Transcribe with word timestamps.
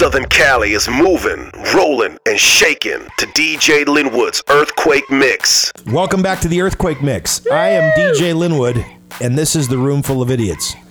Southern 0.00 0.24
Cali 0.24 0.72
is 0.72 0.88
moving, 0.88 1.52
rolling, 1.74 2.16
and 2.24 2.40
shaking 2.40 3.06
to 3.18 3.26
DJ 3.26 3.84
Linwood's 3.84 4.42
Earthquake 4.48 5.04
Mix. 5.10 5.70
Welcome 5.88 6.22
back 6.22 6.40
to 6.40 6.48
the 6.48 6.62
Earthquake 6.62 7.02
Mix. 7.02 7.46
I 7.48 7.68
am 7.68 7.92
DJ 7.92 8.34
Linwood, 8.34 8.82
and 9.20 9.36
this 9.36 9.54
is 9.54 9.68
the 9.68 9.76
room 9.76 10.02
full 10.02 10.22
of 10.22 10.30
idiots. 10.30 10.74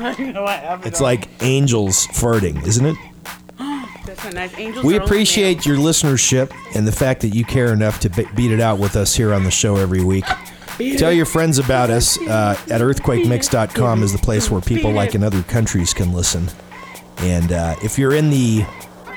It's 0.00 1.00
like 1.02 1.28
angels 1.42 2.06
farting, 2.06 2.66
isn't 2.66 2.86
it? 2.86 2.96
That's 4.06 4.32
nice 4.32 4.58
angel. 4.58 4.82
We 4.82 4.96
appreciate 4.96 5.66
your 5.66 5.76
listenership 5.76 6.52
and 6.74 6.88
the 6.88 6.92
fact 6.92 7.20
that 7.20 7.34
you 7.34 7.44
care 7.44 7.74
enough 7.74 8.00
to 8.00 8.08
be- 8.08 8.26
beat 8.34 8.50
it 8.50 8.60
out 8.60 8.78
with 8.78 8.96
us 8.96 9.14
here 9.14 9.34
on 9.34 9.44
the 9.44 9.50
show 9.50 9.76
every 9.76 10.02
week. 10.02 10.24
Tell 10.96 11.12
your 11.12 11.26
friends 11.26 11.58
about 11.58 11.90
us 11.90 12.18
uh, 12.22 12.56
at 12.70 12.80
earthquakemix.com 12.80 14.02
is 14.02 14.12
the 14.12 14.18
place 14.18 14.50
where 14.50 14.62
people 14.62 14.90
like 14.90 15.14
in 15.14 15.22
other 15.22 15.42
countries 15.42 15.92
can 15.92 16.12
listen. 16.14 16.48
And 17.22 17.52
uh, 17.52 17.76
if 17.82 17.98
you're 17.98 18.14
in 18.14 18.30
the 18.30 18.64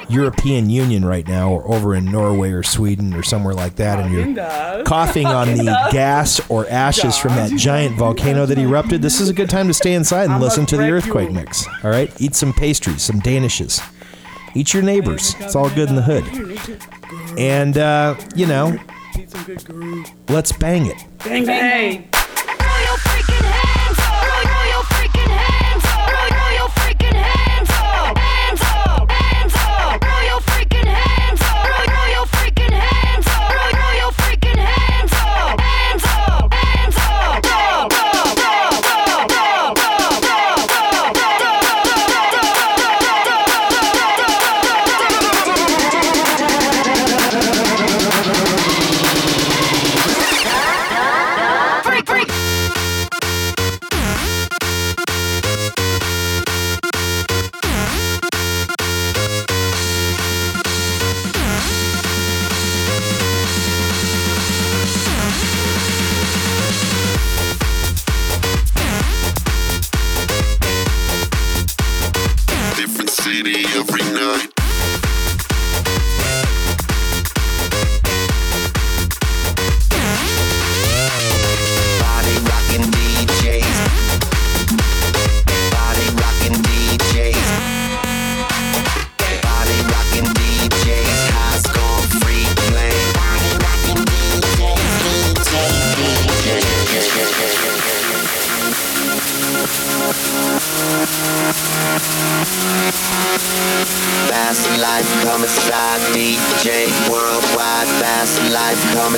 European 0.10 0.70
Union 0.70 1.04
right 1.04 1.28
now, 1.28 1.50
or 1.50 1.74
over 1.74 1.96
in 1.96 2.06
Norway 2.06 2.52
or 2.52 2.62
Sweden 2.62 3.14
or 3.16 3.24
somewhere 3.24 3.56
like 3.56 3.76
that, 3.78 4.00
and 4.00 4.14
you're 4.14 4.84
coughing 4.84 5.26
on 5.26 5.48
the 5.58 5.66
gas 5.92 6.40
or 6.50 6.68
ashes 6.70 7.18
from 7.18 7.36
that 7.36 7.52
giant 7.58 7.98
volcano 7.98 8.46
that 8.46 8.60
erupted, 8.60 9.02
this 9.02 9.20
is 9.20 9.30
a 9.30 9.34
good 9.34 9.50
time 9.50 9.68
to 9.68 9.74
stay 9.74 9.96
inside 9.96 10.30
and 10.30 10.40
listen 10.40 10.66
to 10.68 10.78
the 10.78 10.90
earthquake 10.90 11.32
mix. 11.32 11.66
All 11.84 11.90
right, 11.90 12.12
eat 12.22 12.36
some 12.36 12.54
pastries, 12.54 13.02
some 13.02 13.20
danishes, 13.20 13.82
eat 14.54 14.74
your 14.74 14.84
neighbors. 14.84 15.34
It's 15.40 15.56
all 15.56 15.70
good 15.72 15.90
in 15.90 15.96
the 15.96 16.04
hood. 16.04 17.40
And 17.40 17.78
uh, 17.78 18.16
you 18.36 18.46
know, 18.46 18.78
let's 20.30 20.52
bang 20.52 20.86
it. 20.86 21.04
Bang 21.24 21.46
bang. 21.46 22.10
City 73.36 73.66
every 73.76 74.02
night. 74.14 74.65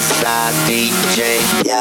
Inside 0.10 0.54
DJ. 0.68 1.77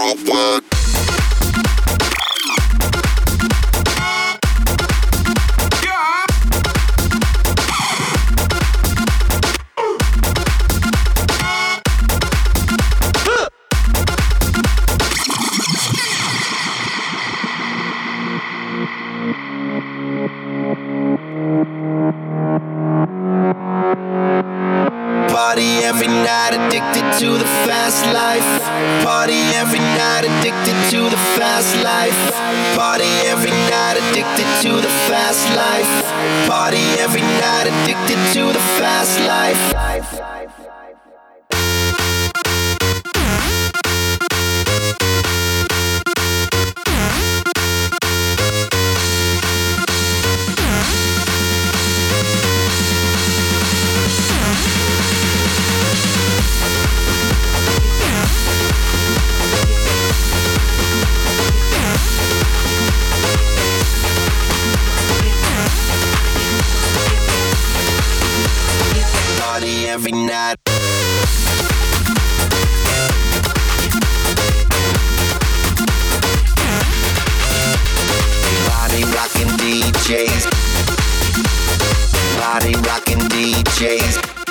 Addicted 34.37 34.69
to 34.69 34.81
the 34.83 34.89
fast 35.09 35.49
life. 35.57 36.49
Party 36.49 36.85
every 37.01 37.23
night, 37.23 37.67
addicted 37.67 38.19
to 38.35 38.53
the 38.53 38.61
fast 38.77 39.19
life. 39.21 39.86
Every 69.97 70.13
night. 70.13 70.57
Body 78.67 79.05
rocking 79.17 79.53
DJs. 79.57 80.45
Body 82.39 82.75
rocking 82.87 83.21
DJs. 83.31 84.46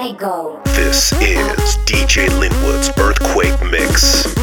Let 0.00 0.10
it 0.10 0.18
go. 0.18 0.60
This 0.64 1.12
is 1.12 1.76
DJ 1.84 2.28
Linwood's 2.28 2.90
Earthquake 2.98 3.60
Mix. 3.70 4.39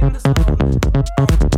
in 0.00 0.12
the 0.12 0.20
zone. 0.20 1.57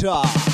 selector. 0.00 0.49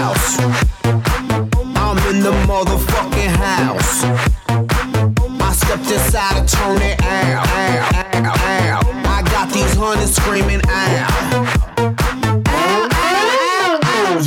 house. 0.00 0.38
I'm 1.76 1.98
in 2.10 2.20
the 2.26 2.32
motherfucking 2.48 3.34
house. 3.46 4.04
I 5.46 5.52
stepped 5.52 5.90
inside 5.96 6.36
a 6.40 6.44
Tony 6.46 6.92
it 6.92 7.02
out, 7.02 7.46
I 9.16 9.22
got 9.34 9.52
these 9.52 9.74
hundreds 9.74 10.14
screaming 10.14 10.62
out. 10.68 10.90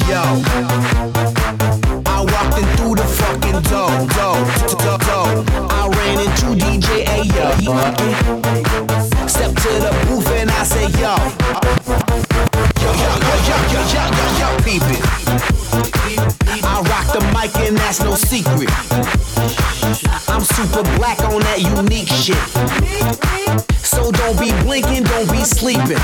Yo. 0.09 0.23
Step 9.27 9.51
to 9.63 9.71
the 9.83 9.91
booth 10.05 10.29
and 10.31 10.51
I 10.51 10.63
say, 10.63 10.87
yo. 11.01 11.15
Yo, 12.81 12.89
yo, 13.01 13.11
yo, 13.27 13.35
yo, 13.47 13.57
yo, 13.73 13.81
yo, 13.93 14.03
yo, 14.17 14.25
yo, 14.39 14.47
peep 14.63 14.83
it 14.83 15.22
that's 17.93 18.09
no 18.09 18.15
secret. 18.15 18.69
I'm 20.25 20.41
super 20.41 20.81
black 20.97 21.21
on 21.29 21.41
that 21.45 21.61
unique 21.61 22.09
shit. 22.09 22.41
So 23.85 24.09
don't 24.09 24.33
be 24.41 24.49
blinking, 24.65 25.05
don't 25.05 25.29
be 25.29 25.45
sleeping. 25.45 26.01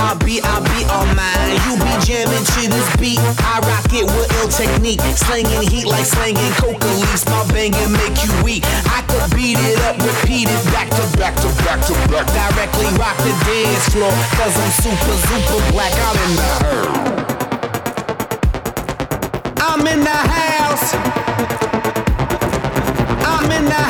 I'll 0.00 0.16
be, 0.24 0.40
I'll 0.40 0.64
be 0.64 0.80
on 0.88 1.12
mine. 1.12 1.60
You 1.68 1.76
be 1.76 1.92
jamming 2.00 2.44
to 2.56 2.62
this 2.72 2.88
beat. 2.96 3.20
I 3.44 3.60
rock 3.60 3.92
it 3.92 4.08
with 4.08 4.32
ill 4.40 4.48
technique. 4.48 5.04
Slanging 5.20 5.68
heat 5.68 5.84
like 5.84 6.08
slanging 6.08 6.54
coca 6.56 6.88
leaves. 6.96 7.28
My 7.28 7.44
banging 7.52 7.92
make 7.92 8.16
you 8.24 8.32
weak. 8.40 8.64
I 8.88 9.04
could 9.04 9.36
beat 9.36 9.60
it 9.60 9.76
up, 9.84 10.00
repeat 10.00 10.48
it 10.48 10.64
back 10.72 10.88
to 10.96 11.04
back 11.20 11.36
to 11.44 11.48
back 11.60 11.84
to 11.92 11.94
back. 12.08 12.24
Directly 12.32 12.88
rock 12.96 13.20
the 13.20 13.36
dance 13.44 13.92
floor. 13.92 14.16
Cause 14.40 14.56
I'm 14.56 14.72
super, 14.80 15.16
super 15.28 15.60
black. 15.76 15.92
I'm 15.92 16.16
in 16.24 16.32
the 16.40 16.48
herd. 16.64 17.20
I'm 19.60 19.86
in 19.86 20.00
the 20.00 20.08
house 20.08 20.59
and 23.60 23.89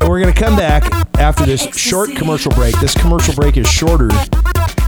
And 0.00 0.08
we're 0.08 0.20
going 0.20 0.32
to 0.32 0.40
come 0.40 0.56
back 0.56 0.97
after 1.28 1.44
this 1.44 1.68
short 1.76 2.16
commercial 2.16 2.50
break. 2.52 2.74
This 2.80 2.94
commercial 2.94 3.34
break 3.34 3.58
is 3.58 3.70
shorter 3.70 4.08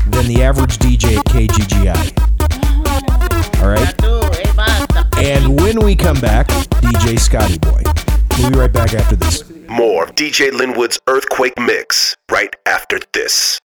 than 0.09 0.27
the 0.27 0.43
average 0.43 0.79
DJ 0.79 1.19
at 1.19 1.25
KGGI. 1.27 2.17
All 3.61 3.69
right? 3.69 3.95
And 5.23 5.61
when 5.61 5.85
we 5.85 5.95
come 5.95 6.19
back, 6.19 6.47
DJ 6.81 7.21
Scotty 7.21 7.59
Boy. 7.59 7.83
We'll 8.39 8.53
be 8.53 8.59
right 8.59 8.73
back 8.73 8.95
after 8.95 9.17
this. 9.17 9.45
More 9.69 10.07
DJ 10.07 10.51
Linwood's 10.51 10.99
Earthquake 11.07 11.59
Mix 11.59 12.17
right 12.31 12.57
after 12.65 13.01
this. 13.13 13.59